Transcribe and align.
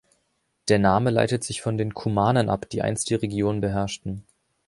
Der 0.67 0.79
Name 0.79 1.11
leitet 1.11 1.43
sich 1.43 1.61
von 1.61 1.77
den 1.77 1.93
Kumanen 1.93 2.49
ab, 2.49 2.67
die 2.67 2.81
einst 2.81 3.11
die 3.11 3.13
Region 3.13 3.61
beherrschten. 3.61 4.23